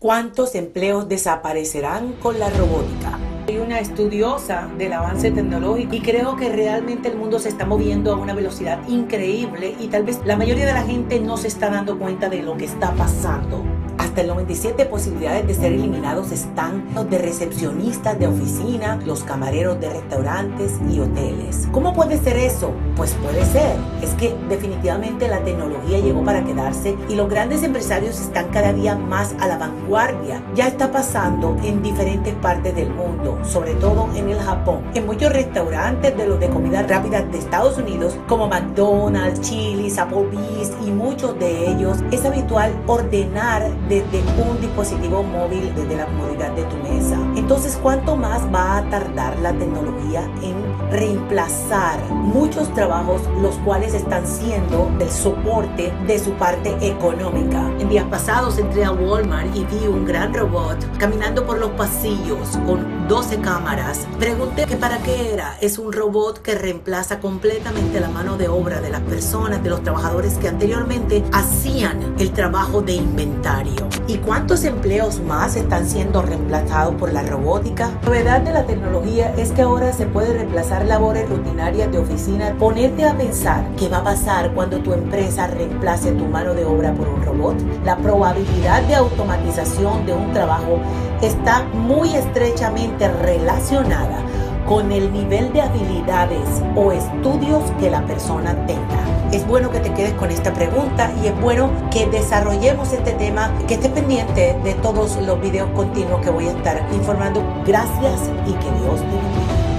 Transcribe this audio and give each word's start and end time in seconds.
¿Cuántos 0.00 0.54
empleos 0.54 1.10
desaparecerán 1.10 2.14
con 2.22 2.38
la 2.38 2.48
robótica? 2.48 3.18
Soy 3.44 3.58
una 3.58 3.80
estudiosa 3.80 4.66
del 4.78 4.94
avance 4.94 5.30
tecnológico 5.30 5.94
y 5.94 6.00
creo 6.00 6.36
que 6.36 6.48
realmente 6.48 7.10
el 7.10 7.18
mundo 7.18 7.38
se 7.38 7.50
está 7.50 7.66
moviendo 7.66 8.14
a 8.14 8.16
una 8.16 8.32
velocidad 8.32 8.80
increíble 8.88 9.76
y 9.78 9.88
tal 9.88 10.04
vez 10.04 10.18
la 10.24 10.38
mayoría 10.38 10.64
de 10.64 10.72
la 10.72 10.84
gente 10.84 11.20
no 11.20 11.36
se 11.36 11.48
está 11.48 11.68
dando 11.68 11.98
cuenta 11.98 12.30
de 12.30 12.42
lo 12.42 12.56
que 12.56 12.64
está 12.64 12.92
pasando. 12.94 13.62
Hasta 14.10 14.22
el 14.22 14.26
97 14.26 14.86
posibilidades 14.86 15.46
de 15.46 15.54
ser 15.54 15.72
eliminados 15.72 16.32
están 16.32 16.84
los 16.96 17.08
de 17.08 17.18
recepcionistas 17.18 18.18
de 18.18 18.26
oficina, 18.26 18.98
los 19.06 19.22
camareros 19.22 19.78
de 19.78 19.88
restaurantes 19.88 20.72
y 20.90 20.98
hoteles. 20.98 21.68
¿Cómo 21.70 21.94
puede 21.94 22.18
ser 22.18 22.36
eso? 22.36 22.72
Pues 22.96 23.14
puede 23.22 23.44
ser. 23.44 23.76
Es 24.02 24.10
que 24.14 24.34
definitivamente 24.48 25.28
la 25.28 25.38
tecnología 25.44 26.00
llegó 26.00 26.24
para 26.24 26.42
quedarse 26.44 26.96
y 27.08 27.14
los 27.14 27.30
grandes 27.30 27.62
empresarios 27.62 28.20
están 28.20 28.48
cada 28.48 28.72
día 28.72 28.96
más 28.96 29.32
a 29.38 29.46
la 29.46 29.58
vanguardia. 29.58 30.42
Ya 30.56 30.66
está 30.66 30.90
pasando 30.90 31.56
en 31.62 31.80
diferentes 31.80 32.34
partes 32.34 32.74
del 32.74 32.90
mundo, 32.90 33.38
sobre 33.44 33.74
todo 33.74 34.08
en 34.16 34.28
el 34.28 34.40
Japón. 34.40 34.82
En 34.94 35.06
muchos 35.06 35.32
restaurantes 35.32 36.16
de 36.16 36.26
los 36.26 36.40
de 36.40 36.48
comida 36.48 36.82
rápida 36.82 37.22
de 37.22 37.38
Estados 37.38 37.78
Unidos, 37.78 38.18
como 38.26 38.48
McDonald's, 38.48 39.40
Chili's, 39.40 39.98
Applebee's 39.98 40.72
y 40.84 40.90
muchos 40.90 41.38
de 41.38 41.70
ellos, 41.70 41.98
es 42.10 42.24
habitual 42.24 42.74
ordenar 42.88 43.70
de 43.88 43.99
de 44.10 44.22
un 44.42 44.60
dispositivo 44.60 45.22
móvil 45.22 45.72
desde 45.74 45.96
la 45.96 46.06
comodidad 46.06 46.50
de 46.52 46.62
tu 46.64 46.76
mesa. 46.76 47.18
Entonces, 47.36 47.78
¿cuánto 47.80 48.16
más 48.16 48.42
va 48.52 48.78
a 48.78 48.90
tardar 48.90 49.38
la 49.38 49.52
tecnología 49.52 50.22
en 50.42 50.90
reemplazar 50.90 52.00
muchos 52.10 52.72
trabajos 52.74 53.22
los 53.40 53.54
cuales 53.56 53.94
están 53.94 54.26
siendo 54.26 54.90
del 54.98 55.10
soporte 55.10 55.92
de 56.06 56.18
su 56.18 56.32
parte 56.32 56.76
económica? 56.80 57.70
En 57.78 57.88
días 57.88 58.06
pasados 58.06 58.58
entré 58.58 58.84
a 58.84 58.92
Walmart 58.92 59.54
y 59.54 59.64
vi 59.64 59.86
un 59.86 60.04
gran 60.04 60.34
robot 60.34 60.76
caminando 60.98 61.44
por 61.44 61.58
los 61.58 61.70
pasillos 61.70 62.56
con 62.66 63.08
12 63.08 63.40
cámaras. 63.40 64.06
Pregunté 64.18 64.66
que 64.66 64.76
para 64.76 64.98
qué 64.98 65.32
era. 65.32 65.56
Es 65.60 65.78
un 65.78 65.92
robot 65.92 66.40
que 66.40 66.54
reemplaza 66.54 67.20
completamente 67.20 68.00
la 68.00 68.08
mano 68.08 68.36
de 68.36 68.48
obra 68.48 68.80
de 68.80 68.90
las 68.90 69.00
personas, 69.02 69.62
de 69.62 69.70
los 69.70 69.82
trabajadores 69.82 70.38
que 70.38 70.48
anteriormente 70.48 71.24
hacían 71.32 72.14
el 72.18 72.32
trabajo 72.32 72.82
de 72.82 72.94
inventario. 72.94 73.89
¿Y 74.06 74.18
cuántos 74.18 74.64
empleos 74.64 75.20
más 75.20 75.56
están 75.56 75.88
siendo 75.88 76.22
reemplazados 76.22 76.94
por 76.96 77.12
la 77.12 77.22
robótica? 77.22 77.90
La 78.02 78.08
novedad 78.08 78.40
de 78.40 78.52
la 78.52 78.66
tecnología 78.66 79.32
es 79.36 79.52
que 79.52 79.62
ahora 79.62 79.92
se 79.92 80.06
puede 80.06 80.32
reemplazar 80.32 80.84
labores 80.84 81.28
rutinarias 81.28 81.92
de 81.92 81.98
oficina. 81.98 82.54
Ponerte 82.58 83.04
a 83.04 83.16
pensar 83.16 83.64
qué 83.76 83.88
va 83.88 83.98
a 83.98 84.04
pasar 84.04 84.52
cuando 84.52 84.78
tu 84.78 84.92
empresa 84.92 85.46
reemplace 85.46 86.12
tu 86.12 86.24
mano 86.24 86.54
de 86.54 86.64
obra 86.64 86.92
por 86.92 87.08
un 87.08 87.22
robot. 87.22 87.56
La 87.84 87.96
probabilidad 87.98 88.82
de 88.82 88.96
automatización 88.96 90.06
de 90.06 90.14
un 90.14 90.32
trabajo 90.32 90.80
está 91.22 91.62
muy 91.72 92.14
estrechamente 92.14 93.08
relacionada 93.08 94.24
con 94.66 94.92
el 94.92 95.12
nivel 95.12 95.52
de 95.52 95.62
habilidades 95.62 96.62
o 96.76 96.92
estudios 96.92 97.70
que 97.80 97.90
la 97.90 98.04
persona 98.06 98.54
tenga. 98.66 99.19
Es 99.32 99.46
bueno 99.46 99.70
que 99.70 99.78
te 99.78 99.94
quedes 99.94 100.14
con 100.14 100.30
esta 100.30 100.52
pregunta 100.52 101.12
y 101.22 101.28
es 101.28 101.40
bueno 101.40 101.70
que 101.92 102.06
desarrollemos 102.06 102.92
este 102.92 103.12
tema, 103.12 103.52
que 103.68 103.74
estés 103.74 103.92
pendiente 103.92 104.58
de 104.64 104.74
todos 104.74 105.16
los 105.22 105.40
videos 105.40 105.70
continuos 105.70 106.20
que 106.20 106.30
voy 106.30 106.48
a 106.48 106.50
estar 106.50 106.84
informando. 106.92 107.40
Gracias 107.64 108.28
y 108.44 108.52
que 108.54 108.70
Dios 108.80 108.96
te 108.96 109.06
bendiga. 109.06 109.69